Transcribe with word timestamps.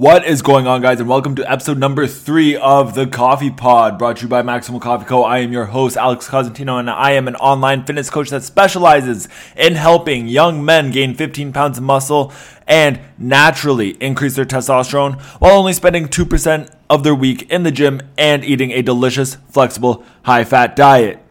What 0.00 0.24
is 0.24 0.40
going 0.40 0.66
on, 0.66 0.80
guys, 0.80 0.98
and 0.98 1.10
welcome 1.10 1.34
to 1.34 1.52
episode 1.52 1.76
number 1.76 2.06
three 2.06 2.56
of 2.56 2.94
the 2.94 3.06
Coffee 3.06 3.50
Pod, 3.50 3.98
brought 3.98 4.16
to 4.16 4.22
you 4.22 4.28
by 4.28 4.40
Maximal 4.40 4.80
Coffee 4.80 5.04
Co. 5.04 5.24
I 5.24 5.40
am 5.40 5.52
your 5.52 5.66
host, 5.66 5.98
Alex 5.98 6.26
Cosentino, 6.26 6.80
and 6.80 6.88
I 6.88 7.10
am 7.10 7.28
an 7.28 7.36
online 7.36 7.84
fitness 7.84 8.08
coach 8.08 8.30
that 8.30 8.42
specializes 8.42 9.28
in 9.58 9.74
helping 9.74 10.26
young 10.26 10.64
men 10.64 10.90
gain 10.90 11.14
15 11.14 11.52
pounds 11.52 11.76
of 11.76 11.84
muscle 11.84 12.32
and 12.66 12.98
naturally 13.18 13.90
increase 14.02 14.36
their 14.36 14.46
testosterone 14.46 15.20
while 15.38 15.58
only 15.58 15.74
spending 15.74 16.08
2% 16.08 16.74
of 16.88 17.04
their 17.04 17.14
week 17.14 17.50
in 17.50 17.64
the 17.64 17.70
gym 17.70 18.00
and 18.16 18.42
eating 18.42 18.70
a 18.70 18.80
delicious, 18.80 19.34
flexible, 19.50 20.02
high 20.22 20.44
fat 20.44 20.74
diet. 20.76 21.22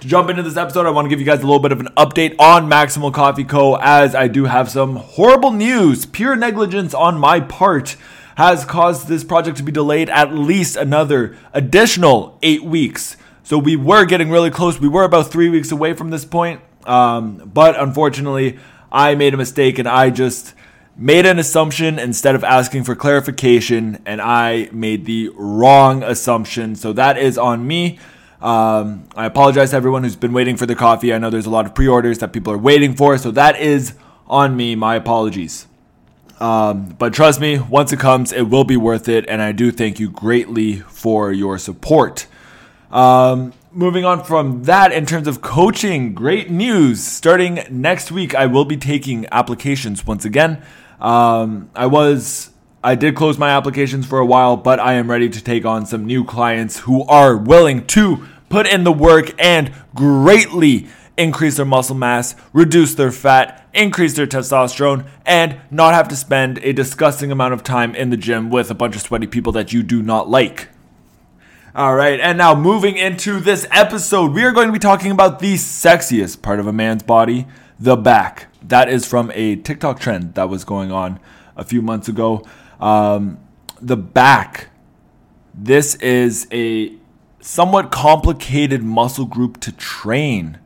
To 0.00 0.08
jump 0.08 0.28
into 0.28 0.42
this 0.42 0.56
episode, 0.56 0.86
I 0.86 0.90
want 0.90 1.06
to 1.06 1.08
give 1.08 1.20
you 1.20 1.24
guys 1.24 1.38
a 1.38 1.46
little 1.46 1.60
bit 1.60 1.72
of 1.72 1.80
an 1.80 1.88
update 1.96 2.34
on 2.38 2.68
Maximal 2.68 3.14
Coffee 3.14 3.44
Co. 3.44 3.76
as 3.76 4.14
I 4.14 4.28
do 4.28 4.44
have 4.44 4.68
some 4.68 4.96
horrible 4.96 5.50
news. 5.50 6.04
Pure 6.04 6.36
negligence 6.36 6.92
on 6.92 7.18
my 7.18 7.40
part 7.40 7.96
has 8.36 8.64
caused 8.64 9.08
this 9.08 9.24
project 9.24 9.56
to 9.58 9.62
be 9.62 9.72
delayed 9.72 10.10
at 10.10 10.34
least 10.34 10.76
another 10.76 11.38
additional 11.54 12.38
eight 12.42 12.64
weeks. 12.64 13.16
So 13.44 13.56
we 13.56 13.76
were 13.76 14.04
getting 14.04 14.30
really 14.30 14.50
close. 14.50 14.78
We 14.78 14.88
were 14.88 15.04
about 15.04 15.30
three 15.30 15.48
weeks 15.48 15.70
away 15.70 15.94
from 15.94 16.10
this 16.10 16.24
point. 16.24 16.60
Um, 16.84 17.50
but 17.54 17.80
unfortunately, 17.80 18.58
I 18.92 19.14
made 19.14 19.32
a 19.32 19.38
mistake 19.38 19.78
and 19.78 19.88
I 19.88 20.10
just 20.10 20.54
made 20.96 21.24
an 21.24 21.38
assumption 21.38 21.98
instead 21.98 22.34
of 22.34 22.44
asking 22.44 22.84
for 22.84 22.94
clarification, 22.94 24.00
and 24.06 24.20
I 24.20 24.68
made 24.70 25.06
the 25.06 25.30
wrong 25.34 26.02
assumption. 26.02 26.76
So 26.76 26.92
that 26.92 27.16
is 27.16 27.38
on 27.38 27.66
me. 27.66 27.98
Um, 28.44 29.08
I 29.16 29.24
apologize 29.24 29.70
to 29.70 29.76
everyone 29.76 30.04
who's 30.04 30.16
been 30.16 30.34
waiting 30.34 30.58
for 30.58 30.66
the 30.66 30.74
coffee. 30.74 31.14
I 31.14 31.18
know 31.18 31.30
there's 31.30 31.46
a 31.46 31.50
lot 31.50 31.64
of 31.64 31.74
pre 31.74 31.88
orders 31.88 32.18
that 32.18 32.34
people 32.34 32.52
are 32.52 32.58
waiting 32.58 32.94
for, 32.94 33.16
so 33.16 33.30
that 33.30 33.58
is 33.58 33.94
on 34.26 34.54
me. 34.54 34.74
My 34.76 34.96
apologies. 34.96 35.66
Um, 36.40 36.94
but 36.98 37.14
trust 37.14 37.40
me, 37.40 37.58
once 37.58 37.90
it 37.90 37.98
comes, 37.98 38.34
it 38.34 38.42
will 38.42 38.64
be 38.64 38.76
worth 38.76 39.08
it, 39.08 39.24
and 39.28 39.40
I 39.40 39.52
do 39.52 39.72
thank 39.72 39.98
you 39.98 40.10
greatly 40.10 40.80
for 40.80 41.32
your 41.32 41.56
support. 41.56 42.26
Um, 42.90 43.54
moving 43.72 44.04
on 44.04 44.22
from 44.22 44.64
that, 44.64 44.92
in 44.92 45.06
terms 45.06 45.26
of 45.26 45.40
coaching, 45.40 46.12
great 46.12 46.50
news. 46.50 47.02
Starting 47.02 47.60
next 47.70 48.12
week, 48.12 48.34
I 48.34 48.44
will 48.44 48.66
be 48.66 48.76
taking 48.76 49.26
applications 49.32 50.06
once 50.06 50.26
again. 50.26 50.62
Um, 51.00 51.70
I 51.74 51.86
was 51.86 52.50
I 52.84 52.96
did 52.96 53.16
close 53.16 53.38
my 53.38 53.48
applications 53.48 54.04
for 54.04 54.18
a 54.18 54.26
while, 54.26 54.58
but 54.58 54.78
I 54.78 54.92
am 54.94 55.10
ready 55.10 55.30
to 55.30 55.42
take 55.42 55.64
on 55.64 55.86
some 55.86 56.04
new 56.04 56.22
clients 56.22 56.80
who 56.80 57.02
are 57.04 57.34
willing 57.34 57.86
to 57.86 58.26
put 58.54 58.68
in 58.68 58.84
the 58.84 58.92
work 58.92 59.32
and 59.36 59.72
greatly 59.96 60.86
increase 61.16 61.56
their 61.56 61.66
muscle 61.66 61.96
mass, 61.96 62.36
reduce 62.52 62.94
their 62.94 63.10
fat, 63.10 63.68
increase 63.74 64.14
their 64.14 64.28
testosterone, 64.28 65.04
and 65.26 65.60
not 65.72 65.92
have 65.92 66.06
to 66.06 66.14
spend 66.14 66.58
a 66.58 66.72
disgusting 66.72 67.32
amount 67.32 67.52
of 67.52 67.64
time 67.64 67.96
in 67.96 68.10
the 68.10 68.16
gym 68.16 68.50
with 68.50 68.70
a 68.70 68.74
bunch 68.74 68.94
of 68.94 69.02
sweaty 69.02 69.26
people 69.26 69.50
that 69.50 69.72
you 69.72 69.82
do 69.82 70.04
not 70.04 70.28
like. 70.28 70.68
All 71.74 71.96
right, 71.96 72.20
and 72.20 72.38
now 72.38 72.54
moving 72.54 72.96
into 72.96 73.40
this 73.40 73.66
episode, 73.72 74.30
we 74.30 74.44
are 74.44 74.52
going 74.52 74.68
to 74.68 74.72
be 74.72 74.78
talking 74.78 75.10
about 75.10 75.40
the 75.40 75.54
sexiest 75.54 76.40
part 76.40 76.60
of 76.60 76.68
a 76.68 76.72
man's 76.72 77.02
body, 77.02 77.48
the 77.80 77.96
back. 77.96 78.46
That 78.62 78.88
is 78.88 79.04
from 79.04 79.32
a 79.34 79.56
TikTok 79.56 79.98
trend 79.98 80.34
that 80.36 80.48
was 80.48 80.62
going 80.62 80.92
on 80.92 81.18
a 81.56 81.64
few 81.64 81.82
months 81.82 82.06
ago. 82.06 82.46
Um, 82.78 83.38
the 83.80 83.96
back. 83.96 84.68
This 85.52 85.96
is 85.96 86.46
a 86.52 86.94
somewhat 87.44 87.90
complicated 87.90 88.82
muscle 88.82 89.26
group 89.26 89.60
to 89.60 89.70
train. 89.70 90.58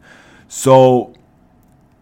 So, 0.47 1.13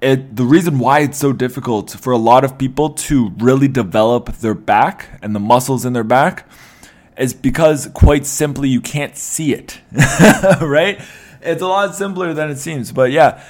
it, 0.03 0.37
the 0.37 0.45
reason 0.45 0.79
why 0.79 1.01
it's 1.01 1.17
so 1.17 1.33
difficult 1.33 1.91
for 1.93 2.13
a 2.13 2.19
lot 2.19 2.45
of 2.45 2.59
people 2.59 2.91
to 2.91 3.31
really 3.39 3.69
develop 3.69 4.31
their 4.37 4.55
back 4.55 5.19
and 5.23 5.35
the 5.35 5.41
muscles 5.41 5.87
in 5.87 5.95
their 5.95 6.05
back 6.05 6.47
is 7.17 7.33
because, 7.33 7.89
quite 7.95 8.27
simply, 8.27 8.69
you 8.69 8.83
can't 8.83 9.17
see 9.17 9.55
it, 9.55 9.81
right? 10.61 11.01
It's 11.41 11.63
a 11.63 11.67
lot 11.67 11.95
simpler 11.95 12.35
than 12.35 12.51
it 12.51 12.59
seems. 12.59 12.93
But 12.93 13.13
yeah, 13.13 13.43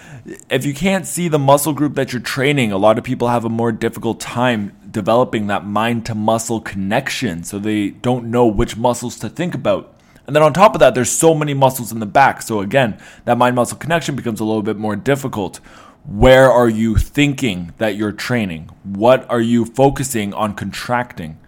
if 0.49 0.65
you 0.65 0.73
can't 0.73 1.05
see 1.05 1.27
the 1.27 1.41
muscle 1.41 1.73
group 1.73 1.97
that 1.97 2.13
you're 2.13 2.23
training, 2.23 2.71
a 2.71 2.79
lot 2.79 2.99
of 2.99 3.05
people 3.05 3.29
have 3.29 3.45
a 3.45 3.49
more 3.49 3.73
difficult 3.73 4.21
time 4.21 4.77
developing 4.89 5.49
that 5.49 5.67
mind 5.67 6.07
to 6.07 6.15
muscle 6.15 6.61
connection. 6.61 7.43
So 7.43 7.59
they 7.59 7.91
don't 7.91 8.31
know 8.31 8.47
which 8.47 8.77
muscles 8.77 9.19
to 9.19 9.29
think 9.29 9.57
about. 9.57 9.96
And 10.27 10.35
then 10.35 10.43
on 10.43 10.53
top 10.53 10.75
of 10.75 10.81
that, 10.81 10.95
there's 10.95 11.11
so 11.11 11.35
many 11.35 11.55
muscles 11.55 11.93
in 11.93 12.01
the 12.01 12.07
back. 12.07 12.43
So 12.43 12.61
again, 12.61 12.99
that 13.25 13.39
mind 13.39 13.57
muscle 13.57 13.79
connection 13.79 14.17
becomes 14.17 14.41
a 14.41 14.45
little 14.45 14.63
bit 14.63 14.77
more 14.77 14.97
difficult. 14.97 15.59
Where 16.05 16.51
are 16.51 16.69
you 16.69 16.97
thinking 16.97 17.73
that 17.79 17.97
you're 17.97 18.13
training? 18.13 18.71
What 18.83 19.29
are 19.31 19.41
you 19.41 19.65
focusing 19.65 20.35
on 20.35 20.55
contracting? 20.55 21.39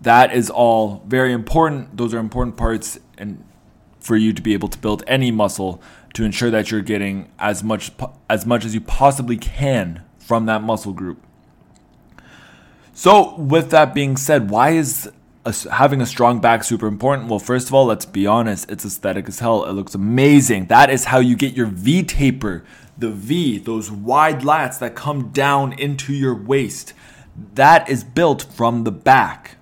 That 0.00 0.34
is 0.34 0.50
all 0.50 1.02
very 1.06 1.32
important. 1.32 1.96
Those 1.96 2.12
are 2.12 2.18
important 2.18 2.56
parts 2.56 2.98
and 3.16 3.44
for 4.00 4.16
you 4.16 4.32
to 4.32 4.42
be 4.42 4.52
able 4.52 4.68
to 4.68 4.78
build 4.78 5.02
any 5.06 5.30
muscle 5.30 5.80
to 6.12 6.24
ensure 6.24 6.50
that 6.50 6.70
you're 6.70 6.82
getting 6.82 7.30
as 7.38 7.64
much 7.64 7.90
as 8.28 8.46
much 8.46 8.64
as 8.64 8.74
you 8.74 8.80
possibly 8.80 9.36
can 9.36 10.04
from 10.18 10.46
that 10.46 10.62
muscle 10.62 10.92
group. 10.92 11.22
So, 12.92 13.34
with 13.36 13.70
that 13.70 13.94
being 13.94 14.16
said, 14.16 14.50
why 14.50 14.70
is 14.70 15.10
having 15.70 16.00
a 16.00 16.06
strong 16.06 16.40
back 16.40 16.64
super 16.64 16.86
important? 16.86 17.28
Well, 17.28 17.38
first 17.38 17.68
of 17.68 17.74
all, 17.74 17.86
let's 17.86 18.06
be 18.06 18.26
honest, 18.26 18.70
it's 18.70 18.84
aesthetic 18.84 19.28
as 19.28 19.40
hell. 19.40 19.64
It 19.64 19.72
looks 19.72 19.94
amazing. 19.94 20.66
That 20.66 20.90
is 20.90 21.04
how 21.06 21.18
you 21.18 21.36
get 21.36 21.54
your 21.54 21.66
V 21.66 22.02
taper, 22.02 22.64
the 22.96 23.10
V, 23.10 23.58
those 23.58 23.90
wide 23.90 24.40
lats 24.40 24.78
that 24.78 24.94
come 24.94 25.30
down 25.30 25.72
into 25.74 26.12
your 26.12 26.34
waist. 26.34 26.94
That 27.54 27.88
is 27.88 28.04
built 28.04 28.42
from 28.42 28.84
the 28.84 28.92
back. 28.92 29.56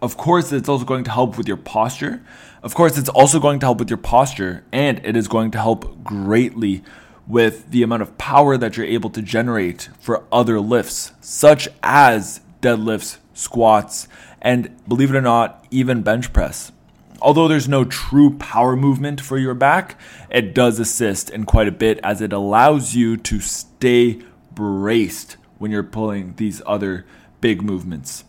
Of 0.00 0.16
course, 0.16 0.50
it's 0.50 0.68
also 0.68 0.84
going 0.84 1.04
to 1.04 1.10
help 1.10 1.38
with 1.38 1.46
your 1.46 1.56
posture. 1.56 2.24
Of 2.62 2.74
course, 2.74 2.98
it's 2.98 3.08
also 3.08 3.38
going 3.38 3.60
to 3.60 3.66
help 3.66 3.78
with 3.78 3.90
your 3.90 3.98
posture, 3.98 4.64
and 4.72 5.00
it 5.04 5.16
is 5.16 5.28
going 5.28 5.50
to 5.52 5.58
help 5.58 6.02
greatly 6.02 6.82
with 7.26 7.70
the 7.70 7.82
amount 7.82 8.02
of 8.02 8.18
power 8.18 8.56
that 8.56 8.76
you're 8.76 8.86
able 8.86 9.10
to 9.10 9.22
generate 9.22 9.88
for 10.00 10.24
other 10.32 10.58
lifts, 10.58 11.12
such 11.20 11.68
as 11.82 12.40
deadlifts, 12.60 13.18
squats, 13.34 14.08
and 14.40 14.76
believe 14.86 15.10
it 15.10 15.16
or 15.16 15.22
not, 15.22 15.64
even 15.70 16.02
bench 16.02 16.32
press. 16.32 16.72
Although 17.20 17.46
there's 17.46 17.68
no 17.68 17.84
true 17.84 18.36
power 18.38 18.76
movement 18.76 19.20
for 19.20 19.38
your 19.38 19.54
back, 19.54 19.98
it 20.28 20.54
does 20.54 20.80
assist 20.80 21.30
in 21.30 21.44
quite 21.44 21.68
a 21.68 21.72
bit 21.72 22.00
as 22.02 22.20
it 22.20 22.32
allows 22.32 22.96
you 22.96 23.16
to 23.18 23.38
stay 23.38 24.20
braced 24.52 25.36
when 25.58 25.70
you're 25.70 25.84
pulling 25.84 26.34
these 26.34 26.60
other 26.66 27.06
big 27.40 27.62
movements. 27.62 28.24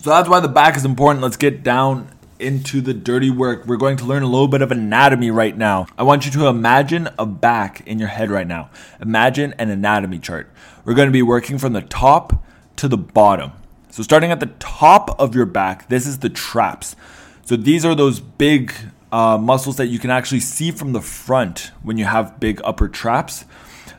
So 0.00 0.10
that's 0.10 0.28
why 0.28 0.40
the 0.40 0.48
back 0.48 0.76
is 0.76 0.84
important. 0.84 1.22
Let's 1.22 1.38
get 1.38 1.62
down 1.62 2.10
into 2.38 2.80
the 2.80 2.94
dirty 2.94 3.30
work. 3.30 3.66
We're 3.66 3.76
going 3.76 3.96
to 3.96 4.04
learn 4.04 4.22
a 4.22 4.28
little 4.28 4.46
bit 4.46 4.62
of 4.62 4.70
anatomy 4.70 5.30
right 5.30 5.56
now. 5.56 5.86
I 5.96 6.02
want 6.02 6.24
you 6.24 6.30
to 6.32 6.46
imagine 6.46 7.08
a 7.18 7.26
back 7.26 7.82
in 7.86 7.98
your 7.98 8.08
head 8.08 8.30
right 8.30 8.46
now. 8.46 8.70
Imagine 9.00 9.54
an 9.58 9.70
anatomy 9.70 10.18
chart. 10.18 10.52
We're 10.84 10.94
going 10.94 11.08
to 11.08 11.12
be 11.12 11.22
working 11.22 11.58
from 11.58 11.72
the 11.72 11.82
top 11.82 12.44
to 12.78 12.88
the 12.88 12.96
bottom. 12.96 13.52
So 13.90 14.02
starting 14.02 14.30
at 14.30 14.40
the 14.40 14.52
top 14.58 15.18
of 15.20 15.34
your 15.34 15.46
back, 15.46 15.88
this 15.88 16.06
is 16.06 16.18
the 16.18 16.28
traps. 16.28 16.96
So 17.44 17.56
these 17.56 17.84
are 17.84 17.94
those 17.94 18.20
big 18.20 18.72
uh, 19.10 19.38
muscles 19.38 19.76
that 19.76 19.86
you 19.86 19.98
can 19.98 20.10
actually 20.10 20.40
see 20.40 20.70
from 20.70 20.92
the 20.92 21.00
front 21.00 21.70
when 21.82 21.96
you 21.96 22.04
have 22.04 22.38
big 22.38 22.60
upper 22.64 22.88
traps. 22.88 23.44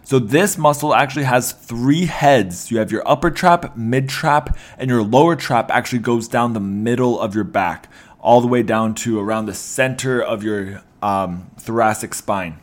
So 0.04 0.18
this 0.18 0.58
muscle 0.58 0.94
actually 0.94 1.26
has 1.26 1.52
three 1.52 2.06
heads. 2.06 2.72
You 2.72 2.80
have 2.80 2.92
your 2.92 3.08
upper 3.08 3.30
trap, 3.30 3.76
mid 3.76 4.10
trap, 4.10 4.58
and 4.78 4.90
your 4.90 5.04
lower 5.04 5.36
trap 5.36 5.70
actually 5.72 6.00
goes 6.00 6.28
down 6.28 6.54
the 6.54 6.60
middle 6.60 7.20
of 7.20 7.36
your 7.36 7.44
back, 7.44 7.90
all 8.20 8.42
the 8.42 8.48
way 8.48 8.64
down 8.64 8.96
to 8.96 9.20
around 9.20 9.46
the 9.46 9.54
center 9.54 10.22
of 10.22 10.44
your 10.44 10.82
um, 11.02 11.52
thoracic 11.58 12.14
spine. 12.14 12.60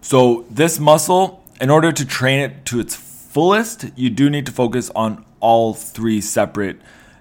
So 0.00 0.44
this 0.50 0.78
muscle, 0.78 1.44
in 1.60 1.70
order 1.70 1.92
to 1.92 2.04
train 2.04 2.40
it 2.40 2.64
to 2.66 2.80
its 2.80 2.96
fullest, 3.32 3.86
you 3.96 4.10
do 4.10 4.28
need 4.28 4.44
to 4.44 4.52
focus 4.52 4.90
on 4.94 5.24
all 5.40 5.72
three 5.72 6.20
separate 6.20 6.78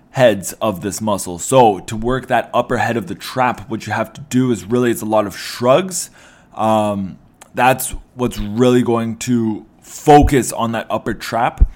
heads 0.10 0.52
of 0.62 0.82
this 0.82 1.00
muscle. 1.00 1.40
So 1.40 1.80
to 1.80 1.96
work 1.96 2.28
that 2.28 2.50
upper 2.54 2.78
head 2.78 2.98
of 2.98 3.08
the 3.08 3.16
trap, 3.16 3.70
what 3.70 3.88
you 3.88 3.94
have 3.94 4.12
to 4.14 4.22
do 4.22 4.52
is 4.52 4.66
really 4.66 4.92
it's 4.92 5.02
a 5.02 5.06
lot 5.06 5.26
of 5.26 5.38
shrugs. 5.38 6.10
Um, 6.54 7.18
that's 7.54 7.92
what's 8.16 8.38
really 8.38 8.82
going 8.82 9.20
to 9.20 9.66
focus 9.80 10.52
on 10.52 10.74
that 10.74 10.86
upper 10.90 11.14
trap. 11.14 11.72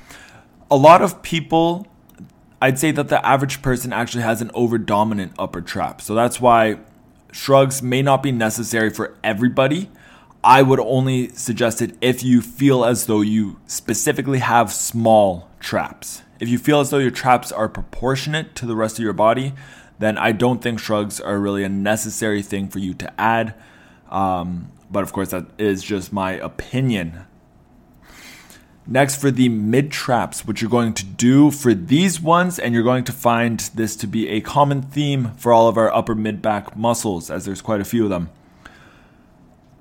A 0.69 0.75
lot 0.75 1.01
of 1.01 1.21
people, 1.21 1.87
I'd 2.61 2.77
say 2.77 2.91
that 2.91 3.07
the 3.07 3.25
average 3.25 3.61
person 3.61 3.93
actually 3.93 4.23
has 4.23 4.41
an 4.41 4.51
over 4.53 4.77
dominant 4.77 5.31
upper 5.39 5.61
trap. 5.61 6.01
So 6.01 6.13
that's 6.13 6.41
why 6.41 6.79
shrugs 7.31 7.81
may 7.81 8.01
not 8.01 8.21
be 8.21 8.33
necessary 8.33 8.89
for 8.89 9.15
everybody. 9.23 9.89
I 10.45 10.61
would 10.61 10.79
only 10.79 11.29
suggest 11.29 11.81
it 11.81 11.97
if 12.01 12.23
you 12.23 12.39
feel 12.39 12.85
as 12.85 13.07
though 13.07 13.21
you 13.21 13.59
specifically 13.65 14.37
have 14.37 14.71
small 14.71 15.49
traps. 15.59 16.21
If 16.39 16.49
you 16.49 16.59
feel 16.59 16.81
as 16.81 16.91
though 16.91 16.99
your 16.99 17.09
traps 17.09 17.51
are 17.51 17.67
proportionate 17.67 18.53
to 18.57 18.67
the 18.67 18.75
rest 18.75 18.99
of 18.99 19.03
your 19.03 19.13
body, 19.13 19.53
then 19.97 20.19
I 20.19 20.33
don't 20.33 20.61
think 20.61 20.79
shrugs 20.79 21.19
are 21.19 21.39
really 21.39 21.63
a 21.63 21.69
necessary 21.69 22.43
thing 22.43 22.67
for 22.67 22.77
you 22.77 22.93
to 22.93 23.19
add. 23.19 23.55
Um, 24.11 24.71
but 24.91 25.01
of 25.01 25.11
course, 25.13 25.29
that 25.29 25.47
is 25.57 25.81
just 25.81 26.13
my 26.13 26.33
opinion. 26.33 27.25
Next, 28.85 29.19
for 29.19 29.31
the 29.31 29.49
mid 29.49 29.91
traps, 29.91 30.45
what 30.45 30.61
you're 30.61 30.69
going 30.69 30.93
to 30.93 31.05
do 31.05 31.49
for 31.49 31.73
these 31.73 32.21
ones, 32.21 32.59
and 32.59 32.71
you're 32.71 32.83
going 32.83 33.05
to 33.05 33.11
find 33.11 33.61
this 33.73 33.95
to 33.95 34.05
be 34.05 34.29
a 34.29 34.41
common 34.41 34.83
theme 34.83 35.31
for 35.37 35.51
all 35.51 35.67
of 35.67 35.75
our 35.75 35.91
upper 35.91 36.13
mid 36.13 36.43
back 36.43 36.77
muscles, 36.77 37.31
as 37.31 37.45
there's 37.45 37.63
quite 37.63 37.81
a 37.81 37.85
few 37.85 38.03
of 38.03 38.11
them. 38.11 38.29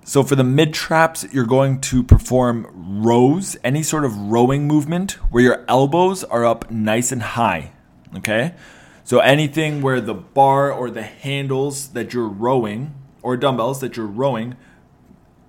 So, 0.07 0.23
for 0.23 0.37
the 0.37 0.45
mid 0.45 0.75
traps, 0.75 1.25
you're 1.33 1.47
going 1.47 1.81
to 1.81 2.03
perform 2.03 3.03
rows, 3.03 3.57
any 3.65 3.83
sort 3.83 4.05
of 4.05 4.15
rowing 4.15 4.67
movement 4.67 5.13
where 5.33 5.43
your 5.43 5.65
elbows 5.67 6.25
are 6.25 6.45
up 6.45 6.71
nice 6.71 7.11
and 7.11 7.23
high. 7.23 7.73
Okay? 8.15 8.55
So, 9.03 9.21
anything 9.21 9.81
where 9.81 10.03
the 10.03 10.13
bar 10.13 10.71
or 10.71 10.91
the 10.91 11.03
handles 11.03 11.89
that 11.95 12.13
you're 12.13 12.29
rowing, 12.29 12.95
or 13.23 13.39
dumbbells 13.39 13.81
that 13.81 13.97
you're 13.97 14.07
rowing, 14.07 14.57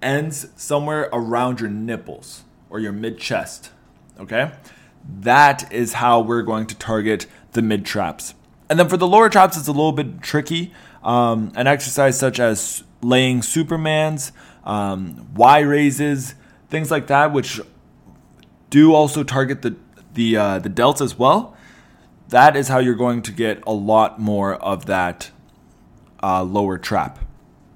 ends 0.01 0.47
somewhere 0.55 1.09
around 1.11 1.59
your 1.59 1.69
nipples 1.69 2.45
or 2.69 2.79
your 2.79 2.93
mid 2.93 3.19
chest. 3.19 3.71
Okay? 4.17 4.53
That 5.19 5.69
is 5.71 5.93
how 5.93 6.21
we're 6.21 6.43
going 6.43 6.67
to 6.67 6.75
target 6.75 7.25
the 7.51 7.61
mid 7.61 7.85
traps. 7.85 8.35
And 8.69 8.79
then 8.79 8.87
for 8.87 8.95
the 8.95 9.07
lower 9.07 9.27
traps, 9.27 9.57
it's 9.57 9.67
a 9.67 9.73
little 9.73 9.91
bit 9.91 10.21
tricky. 10.21 10.73
Um, 11.03 11.51
an 11.55 11.67
exercise 11.67 12.17
such 12.17 12.39
as 12.39 12.85
laying 13.05 13.41
Supermans, 13.41 14.31
um, 14.63 15.27
Y 15.35 15.59
raises, 15.59 16.35
things 16.69 16.89
like 16.89 17.07
that, 17.07 17.31
which 17.31 17.61
do 18.69 18.93
also 18.93 19.23
target 19.23 19.61
the 19.61 19.75
the 20.13 20.37
uh, 20.37 20.59
the 20.59 20.69
delts 20.69 21.01
as 21.01 21.17
well. 21.17 21.55
That 22.29 22.55
is 22.55 22.67
how 22.67 22.79
you're 22.79 22.95
going 22.95 23.21
to 23.23 23.31
get 23.31 23.63
a 23.67 23.73
lot 23.73 24.19
more 24.19 24.55
of 24.55 24.87
that 24.87 25.31
uh, 26.23 26.43
lower 26.43 26.77
trap. 26.77 27.19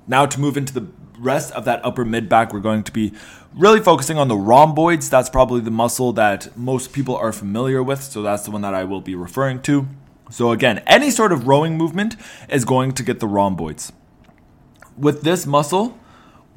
Now 0.07 0.25
to 0.25 0.39
move 0.39 0.57
into 0.57 0.73
the 0.73 0.87
rest 1.19 1.51
of 1.53 1.65
that 1.65 1.85
upper 1.85 2.03
mid 2.03 2.27
back, 2.27 2.51
we're 2.51 2.59
going 2.59 2.83
to 2.83 2.91
be 2.91 3.13
really 3.53 3.79
focusing 3.79 4.17
on 4.17 4.27
the 4.27 4.35
rhomboids. 4.35 5.09
That's 5.09 5.29
probably 5.29 5.61
the 5.61 5.71
muscle 5.71 6.13
that 6.13 6.57
most 6.57 6.93
people 6.93 7.15
are 7.15 7.31
familiar 7.31 7.83
with, 7.83 8.01
so 8.01 8.23
that's 8.23 8.43
the 8.43 8.51
one 8.51 8.61
that 8.61 8.73
I 8.73 8.83
will 8.85 9.01
be 9.01 9.15
referring 9.15 9.61
to. 9.63 9.87
So, 10.31 10.51
again, 10.51 10.79
any 10.85 11.09
sort 11.09 11.31
of 11.31 11.47
rowing 11.47 11.77
movement 11.77 12.15
is 12.49 12.63
going 12.63 12.93
to 12.93 13.03
get 13.03 13.19
the 13.19 13.27
rhomboids. 13.27 13.91
With 14.99 15.21
this 15.21 15.45
muscle, 15.45 15.97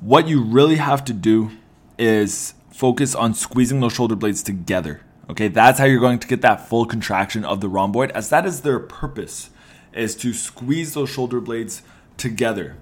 what 0.01 0.27
you 0.27 0.43
really 0.43 0.75
have 0.75 1.05
to 1.05 1.13
do 1.13 1.53
is 1.97 2.55
focus 2.73 3.15
on 3.15 3.35
squeezing 3.35 3.79
those 3.79 3.93
shoulder 3.93 4.17
blades 4.17 4.43
together. 4.43 5.03
Okay, 5.31 5.47
that's 5.47 5.79
how 5.79 5.85
you're 5.85 6.01
going 6.01 6.19
to 6.19 6.27
get 6.27 6.41
that 6.41 6.69
full 6.69 6.85
contraction 6.85 7.45
of 7.45 7.61
the 7.61 7.69
rhomboid, 7.69 8.11
as 8.11 8.31
that 8.31 8.45
is 8.45 8.63
their 8.63 8.81
purpose, 8.81 9.51
is 9.93 10.17
to 10.17 10.35
squeeze 10.35 10.95
those 10.95 11.09
shoulder 11.09 11.41
blades 11.41 11.83
together. 12.17 12.77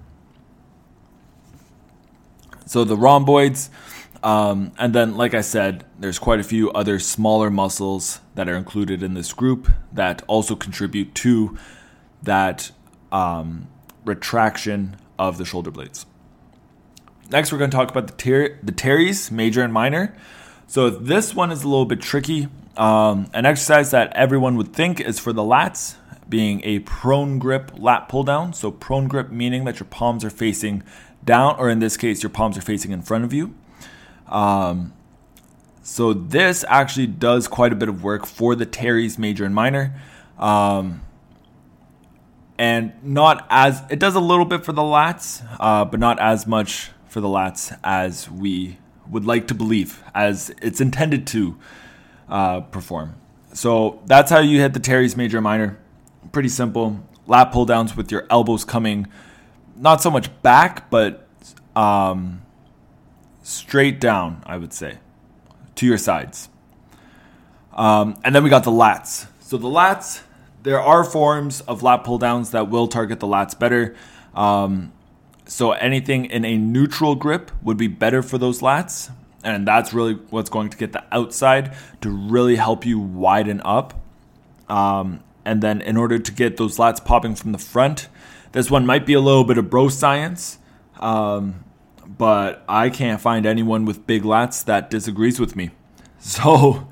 So 2.65 2.83
the 2.83 2.97
rhomboids, 2.97 3.69
um, 4.23 4.71
and 4.79 4.95
then, 4.95 5.15
like 5.15 5.35
I 5.35 5.41
said, 5.41 5.85
there's 5.99 6.17
quite 6.17 6.39
a 6.39 6.43
few 6.43 6.71
other 6.71 6.97
smaller 6.97 7.51
muscles 7.51 8.19
that 8.33 8.49
are 8.49 8.55
included 8.55 9.03
in 9.03 9.13
this 9.13 9.31
group 9.31 9.69
that 9.93 10.23
also 10.25 10.55
contribute 10.55 11.13
to 11.15 11.55
that 12.23 12.71
um, 13.11 13.67
retraction 14.05 14.97
of 15.17 15.37
the 15.37 15.45
shoulder 15.45 15.71
blades. 15.71 16.05
Next, 17.29 17.51
we're 17.51 17.57
going 17.57 17.71
to 17.71 17.77
talk 17.77 17.89
about 17.89 18.07
the, 18.07 18.13
ter- 18.13 18.59
the 18.61 18.71
teres, 18.71 19.31
major 19.31 19.63
and 19.63 19.71
minor. 19.71 20.15
So 20.67 20.89
this 20.89 21.33
one 21.33 21.51
is 21.51 21.63
a 21.63 21.67
little 21.67 21.85
bit 21.85 22.01
tricky. 22.01 22.47
Um, 22.77 23.29
an 23.33 23.45
exercise 23.45 23.91
that 23.91 24.13
everyone 24.15 24.57
would 24.57 24.73
think 24.73 24.99
is 24.99 25.19
for 25.19 25.33
the 25.33 25.41
lats, 25.41 25.95
being 26.27 26.61
a 26.63 26.79
prone 26.79 27.39
grip 27.39 27.71
lat 27.77 28.09
pull 28.09 28.23
down. 28.23 28.53
So 28.53 28.71
prone 28.71 29.07
grip 29.07 29.31
meaning 29.31 29.65
that 29.65 29.79
your 29.79 29.87
palms 29.87 30.23
are 30.23 30.29
facing 30.29 30.83
down, 31.23 31.55
or 31.57 31.69
in 31.69 31.79
this 31.79 31.97
case, 31.97 32.23
your 32.23 32.29
palms 32.29 32.57
are 32.57 32.61
facing 32.61 32.91
in 32.91 33.01
front 33.01 33.23
of 33.23 33.33
you. 33.33 33.53
Um, 34.27 34.93
so 35.83 36.13
this 36.13 36.63
actually 36.67 37.07
does 37.07 37.47
quite 37.47 37.73
a 37.73 37.75
bit 37.75 37.89
of 37.89 38.03
work 38.03 38.25
for 38.25 38.55
the 38.55 38.65
teres 38.65 39.17
major 39.17 39.45
and 39.45 39.53
minor. 39.53 39.93
Um, 40.39 41.01
and 42.61 42.93
not 43.01 43.47
as 43.49 43.81
it 43.89 43.97
does 43.97 44.13
a 44.13 44.19
little 44.19 44.45
bit 44.45 44.63
for 44.63 44.71
the 44.71 44.83
lats, 44.83 45.43
uh, 45.59 45.83
but 45.83 45.99
not 45.99 46.19
as 46.19 46.45
much 46.45 46.91
for 47.07 47.19
the 47.19 47.27
lats 47.27 47.75
as 47.83 48.29
we 48.29 48.77
would 49.09 49.25
like 49.25 49.47
to 49.47 49.55
believe, 49.55 50.03
as 50.13 50.53
it's 50.61 50.79
intended 50.79 51.25
to 51.25 51.57
uh, 52.29 52.61
perform. 52.61 53.15
So 53.51 53.99
that's 54.05 54.29
how 54.29 54.41
you 54.41 54.59
hit 54.59 54.73
the 54.73 54.79
teres 54.79 55.17
major 55.17 55.41
minor. 55.41 55.79
Pretty 56.31 56.49
simple. 56.49 57.03
Lat 57.25 57.51
pull 57.51 57.65
downs 57.65 57.97
with 57.97 58.11
your 58.11 58.27
elbows 58.29 58.63
coming 58.63 59.07
not 59.75 60.03
so 60.03 60.11
much 60.11 60.29
back, 60.43 60.91
but 60.91 61.27
um, 61.75 62.43
straight 63.41 63.99
down, 63.99 64.43
I 64.45 64.57
would 64.57 64.71
say, 64.71 64.99
to 65.77 65.87
your 65.87 65.97
sides. 65.97 66.47
Um, 67.73 68.19
and 68.23 68.35
then 68.35 68.43
we 68.43 68.51
got 68.51 68.65
the 68.65 68.71
lats. 68.71 69.25
So 69.39 69.57
the 69.57 69.67
lats, 69.67 70.21
there 70.63 70.79
are 70.79 71.03
forms 71.03 71.61
of 71.61 71.83
lat 71.83 72.03
pull 72.03 72.17
downs 72.17 72.51
that 72.51 72.69
will 72.69 72.87
target 72.87 73.19
the 73.19 73.27
lats 73.27 73.57
better. 73.57 73.95
Um, 74.35 74.91
so 75.45 75.71
anything 75.73 76.25
in 76.25 76.45
a 76.45 76.57
neutral 76.57 77.15
grip 77.15 77.51
would 77.61 77.77
be 77.77 77.87
better 77.87 78.21
for 78.21 78.37
those 78.37 78.61
lats. 78.61 79.11
And 79.43 79.67
that's 79.67 79.91
really 79.91 80.13
what's 80.29 80.49
going 80.49 80.69
to 80.69 80.77
get 80.77 80.93
the 80.93 81.03
outside 81.11 81.75
to 82.01 82.09
really 82.09 82.55
help 82.57 82.85
you 82.85 82.99
widen 82.99 83.61
up. 83.65 83.99
Um, 84.69 85.23
and 85.43 85.61
then 85.61 85.81
in 85.81 85.97
order 85.97 86.19
to 86.19 86.31
get 86.31 86.57
those 86.57 86.77
lats 86.77 87.03
popping 87.03 87.35
from 87.35 87.51
the 87.51 87.57
front, 87.57 88.07
this 88.51 88.69
one 88.69 88.85
might 88.85 89.05
be 89.05 89.13
a 89.13 89.19
little 89.19 89.43
bit 89.43 89.57
of 89.57 89.69
bro 89.69 89.89
science, 89.89 90.59
um, 90.99 91.63
but 92.05 92.63
I 92.69 92.89
can't 92.89 93.19
find 93.19 93.45
anyone 93.45 93.85
with 93.85 94.05
big 94.05 94.23
lats 94.23 94.63
that 94.65 94.89
disagrees 94.89 95.39
with 95.39 95.55
me. 95.55 95.71
So, 96.23 96.87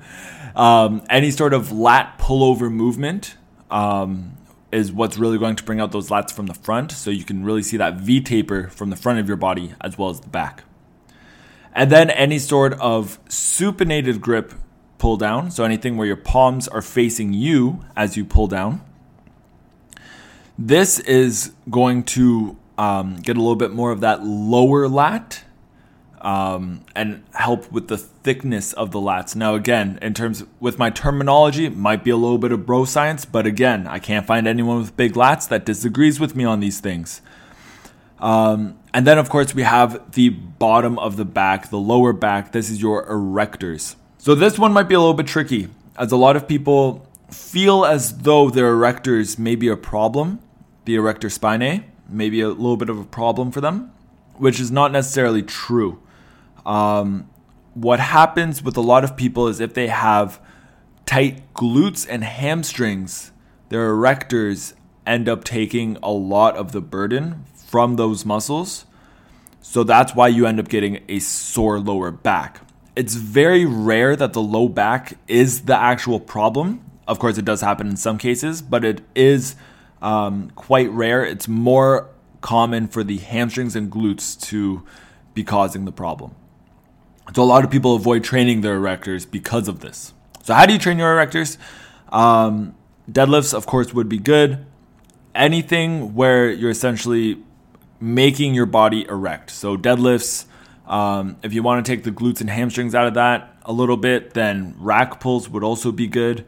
um, 0.56 1.04
any 1.08 1.30
sort 1.30 1.54
of 1.54 1.70
lat 1.70 2.18
pullover 2.18 2.68
movement 2.68 3.36
um, 3.70 4.36
is 4.72 4.92
what's 4.92 5.18
really 5.18 5.38
going 5.38 5.56
to 5.56 5.64
bring 5.64 5.80
out 5.80 5.92
those 5.92 6.08
lats 6.10 6.32
from 6.32 6.46
the 6.46 6.54
front. 6.54 6.92
So 6.92 7.10
you 7.10 7.24
can 7.24 7.44
really 7.44 7.62
see 7.62 7.76
that 7.76 7.94
V 7.94 8.20
taper 8.20 8.68
from 8.68 8.90
the 8.90 8.96
front 8.96 9.18
of 9.18 9.28
your 9.28 9.36
body 9.36 9.74
as 9.80 9.98
well 9.98 10.10
as 10.10 10.20
the 10.20 10.28
back. 10.28 10.64
And 11.74 11.90
then 11.90 12.10
any 12.10 12.38
sort 12.38 12.74
of 12.74 13.22
supinated 13.26 14.20
grip 14.20 14.54
pull 14.98 15.16
down. 15.16 15.50
So 15.50 15.64
anything 15.64 15.96
where 15.96 16.06
your 16.06 16.16
palms 16.16 16.68
are 16.68 16.82
facing 16.82 17.32
you 17.32 17.84
as 17.96 18.16
you 18.16 18.24
pull 18.24 18.46
down. 18.46 18.82
This 20.58 20.98
is 21.00 21.52
going 21.70 22.02
to 22.04 22.56
um, 22.76 23.16
get 23.16 23.36
a 23.36 23.40
little 23.40 23.56
bit 23.56 23.72
more 23.72 23.92
of 23.92 24.00
that 24.00 24.24
lower 24.24 24.88
lat 24.88 25.44
um, 26.20 26.84
and 26.94 27.22
help 27.34 27.70
with 27.72 27.88
the 27.88 27.96
thickness 27.96 28.72
of 28.72 28.90
the 28.90 28.98
lats. 28.98 29.34
Now, 29.34 29.54
again, 29.54 29.98
in 30.02 30.14
terms 30.14 30.44
with 30.58 30.78
my 30.78 30.90
terminology, 30.90 31.68
might 31.68 32.04
be 32.04 32.10
a 32.10 32.16
little 32.16 32.38
bit 32.38 32.52
of 32.52 32.66
bro 32.66 32.84
science, 32.84 33.24
but 33.24 33.46
again, 33.46 33.86
I 33.86 33.98
can't 33.98 34.26
find 34.26 34.46
anyone 34.46 34.78
with 34.78 34.96
big 34.96 35.14
lats 35.14 35.48
that 35.48 35.64
disagrees 35.64 36.20
with 36.20 36.36
me 36.36 36.44
on 36.44 36.60
these 36.60 36.80
things. 36.80 37.22
Um, 38.18 38.78
and 38.92 39.06
then, 39.06 39.18
of 39.18 39.30
course, 39.30 39.54
we 39.54 39.62
have 39.62 40.12
the 40.12 40.28
bottom 40.28 40.98
of 40.98 41.16
the 41.16 41.24
back, 41.24 41.70
the 41.70 41.78
lower 41.78 42.12
back. 42.12 42.52
This 42.52 42.70
is 42.70 42.82
your 42.82 43.06
erectors. 43.06 43.96
So 44.18 44.34
this 44.34 44.58
one 44.58 44.72
might 44.72 44.88
be 44.88 44.94
a 44.94 44.98
little 44.98 45.14
bit 45.14 45.26
tricky, 45.26 45.68
as 45.96 46.12
a 46.12 46.16
lot 46.16 46.36
of 46.36 46.46
people 46.46 47.06
feel 47.30 47.84
as 47.84 48.18
though 48.18 48.50
their 48.50 48.74
erectors 48.74 49.38
may 49.38 49.54
be 49.54 49.68
a 49.68 49.76
problem 49.76 50.40
the 50.84 50.96
erector 50.96 51.28
spinae, 51.28 51.84
maybe 52.08 52.40
a 52.40 52.48
little 52.48 52.76
bit 52.76 52.90
of 52.90 52.98
a 52.98 53.04
problem 53.04 53.52
for 53.52 53.60
them, 53.60 53.92
which 54.36 54.58
is 54.58 54.70
not 54.70 54.90
necessarily 54.90 55.42
true. 55.42 56.02
Um, 56.66 57.28
what 57.74 58.00
happens 58.00 58.62
with 58.62 58.76
a 58.76 58.80
lot 58.80 59.04
of 59.04 59.16
people 59.16 59.48
is 59.48 59.60
if 59.60 59.74
they 59.74 59.88
have 59.88 60.40
tight 61.06 61.54
glutes 61.54 62.06
and 62.08 62.24
hamstrings, 62.24 63.32
their 63.68 63.92
erectors 63.92 64.74
end 65.06 65.28
up 65.28 65.44
taking 65.44 65.96
a 66.02 66.10
lot 66.10 66.56
of 66.56 66.72
the 66.72 66.80
burden 66.80 67.44
from 67.54 67.96
those 67.96 68.24
muscles. 68.24 68.86
So 69.60 69.84
that's 69.84 70.14
why 70.14 70.28
you 70.28 70.46
end 70.46 70.58
up 70.58 70.68
getting 70.68 71.02
a 71.08 71.18
sore 71.18 71.78
lower 71.78 72.10
back. 72.10 72.60
It's 72.96 73.14
very 73.14 73.64
rare 73.64 74.16
that 74.16 74.32
the 74.32 74.42
low 74.42 74.68
back 74.68 75.16
is 75.28 75.62
the 75.62 75.76
actual 75.76 76.18
problem. 76.20 76.84
Of 77.06 77.18
course, 77.18 77.38
it 77.38 77.44
does 77.44 77.60
happen 77.60 77.88
in 77.88 77.96
some 77.96 78.18
cases, 78.18 78.62
but 78.62 78.84
it 78.84 79.02
is 79.14 79.56
um, 80.02 80.50
quite 80.54 80.90
rare. 80.90 81.24
It's 81.24 81.48
more 81.48 82.08
common 82.40 82.88
for 82.88 83.04
the 83.04 83.18
hamstrings 83.18 83.76
and 83.76 83.90
glutes 83.90 84.40
to 84.48 84.84
be 85.34 85.44
causing 85.44 85.84
the 85.84 85.92
problem. 85.92 86.34
So 87.34 87.42
a 87.42 87.44
lot 87.44 87.64
of 87.64 87.70
people 87.70 87.94
avoid 87.94 88.24
training 88.24 88.60
their 88.62 88.78
erectors 88.78 89.30
because 89.30 89.68
of 89.68 89.80
this. 89.80 90.14
So 90.42 90.54
how 90.54 90.66
do 90.66 90.72
you 90.72 90.78
train 90.78 90.98
your 90.98 91.14
erectors? 91.14 91.56
Um, 92.10 92.74
deadlifts, 93.10 93.54
of 93.54 93.66
course, 93.66 93.94
would 93.94 94.08
be 94.08 94.18
good. 94.18 94.64
Anything 95.34 96.14
where 96.14 96.50
you're 96.50 96.70
essentially 96.70 97.42
making 98.00 98.54
your 98.54 98.66
body 98.66 99.06
erect. 99.08 99.50
So 99.50 99.76
deadlifts. 99.76 100.46
Um, 100.86 101.36
if 101.44 101.52
you 101.52 101.62
want 101.62 101.84
to 101.84 101.92
take 101.92 102.02
the 102.02 102.10
glutes 102.10 102.40
and 102.40 102.50
hamstrings 102.50 102.96
out 102.96 103.06
of 103.06 103.14
that 103.14 103.56
a 103.64 103.72
little 103.72 103.96
bit, 103.96 104.34
then 104.34 104.74
rack 104.78 105.20
pulls 105.20 105.48
would 105.48 105.62
also 105.62 105.92
be 105.92 106.08
good 106.08 106.44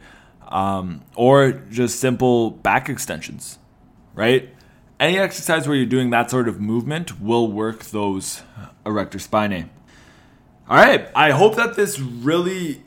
um, 0.48 1.02
or 1.14 1.52
just 1.52 2.00
simple 2.00 2.50
back 2.50 2.88
extensions, 2.88 3.58
right? 4.14 4.54
Any 5.00 5.18
exercise 5.18 5.66
where 5.66 5.76
you're 5.76 5.86
doing 5.86 6.10
that 6.10 6.30
sort 6.30 6.48
of 6.48 6.60
movement 6.60 7.20
will 7.20 7.50
work 7.50 7.84
those 7.86 8.42
erector 8.84 9.18
spinae. 9.18 9.68
All 10.72 10.78
right, 10.78 11.06
I 11.14 11.32
hope 11.32 11.56
that 11.56 11.76
this 11.76 12.00
really 12.00 12.82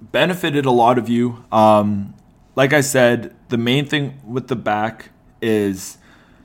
benefited 0.00 0.64
a 0.64 0.70
lot 0.70 0.96
of 0.96 1.08
you. 1.08 1.44
Um, 1.50 2.14
like 2.54 2.72
I 2.72 2.82
said, 2.82 3.34
the 3.48 3.58
main 3.58 3.86
thing 3.86 4.20
with 4.24 4.46
the 4.46 4.54
back 4.54 5.10
is 5.42 5.98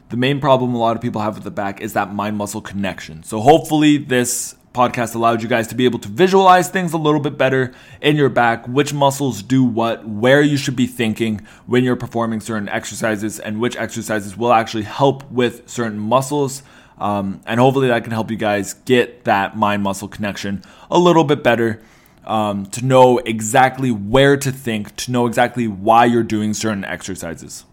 the 0.09 0.17
main 0.17 0.39
problem 0.39 0.73
a 0.73 0.79
lot 0.79 0.95
of 0.95 1.03
people 1.03 1.21
have 1.21 1.35
with 1.35 1.43
the 1.43 1.51
back 1.51 1.81
is 1.81 1.93
that 1.93 2.15
mind 2.15 2.35
muscle 2.35 2.61
connection. 2.61 3.21
So 3.21 3.41
hopefully 3.41 3.97
this 3.99 4.55
podcast 4.73 5.13
allowed 5.13 5.43
you 5.43 5.47
guys 5.47 5.67
to 5.67 5.75
be 5.75 5.85
able 5.85 5.99
to 5.99 6.07
visualize 6.07 6.67
things 6.67 6.93
a 6.93 6.97
little 6.97 7.19
bit 7.19 7.37
better 7.37 7.71
in 8.01 8.15
your 8.15 8.29
back, 8.29 8.67
which 8.67 8.91
muscles 8.91 9.43
do 9.43 9.63
what, 9.63 10.07
where 10.07 10.41
you 10.41 10.57
should 10.57 10.75
be 10.75 10.87
thinking 10.87 11.45
when 11.67 11.83
you're 11.83 11.95
performing 11.95 12.39
certain 12.39 12.69
exercises, 12.69 13.37
and 13.39 13.59
which 13.59 13.77
exercises 13.77 14.35
will 14.35 14.51
actually 14.51 14.81
help 14.81 15.29
with 15.29 15.69
certain 15.69 15.99
muscles. 15.99 16.63
Um, 16.99 17.41
and 17.45 17.59
hopefully 17.59 17.87
that 17.87 18.03
can 18.03 18.11
help 18.11 18.29
you 18.29 18.37
guys 18.37 18.73
get 18.73 19.23
that 19.23 19.57
mind 19.57 19.83
muscle 19.83 20.07
connection 20.07 20.63
a 20.91 20.99
little 20.99 21.23
bit 21.23 21.43
better. 21.43 21.81
Um, 22.25 22.67
to 22.67 22.85
know 22.85 23.17
exactly 23.19 23.89
where 23.89 24.37
to 24.37 24.51
think, 24.51 24.95
to 24.97 25.11
know 25.11 25.25
exactly 25.25 25.67
why 25.67 26.05
you're 26.05 26.21
doing 26.21 26.53
certain 26.53 26.85
exercises. 26.85 27.65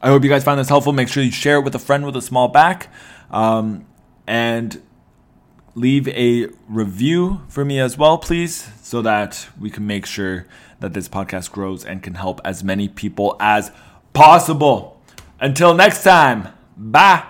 I 0.00 0.08
hope 0.08 0.22
you 0.22 0.30
guys 0.30 0.44
find 0.44 0.60
this 0.60 0.68
helpful. 0.68 0.92
Make 0.92 1.08
sure 1.08 1.22
you 1.22 1.32
share 1.32 1.56
it 1.56 1.62
with 1.62 1.74
a 1.74 1.80
friend 1.80 2.06
with 2.06 2.14
a 2.14 2.22
small 2.22 2.48
back. 2.48 2.92
Um, 3.30 3.86
and 4.26 4.80
leave 5.74 6.08
a 6.08 6.48
review 6.68 7.42
for 7.48 7.64
me 7.64 7.80
as 7.80 7.98
well, 7.98 8.18
please, 8.18 8.70
so 8.82 9.02
that 9.02 9.48
we 9.58 9.70
can 9.70 9.86
make 9.86 10.06
sure 10.06 10.46
that 10.80 10.94
this 10.94 11.08
podcast 11.08 11.50
grows 11.50 11.84
and 11.84 12.02
can 12.02 12.14
help 12.14 12.40
as 12.44 12.62
many 12.64 12.88
people 12.88 13.36
as 13.40 13.70
possible. 14.12 15.00
Until 15.40 15.74
next 15.74 16.02
time, 16.02 16.48
bye. 16.76 17.24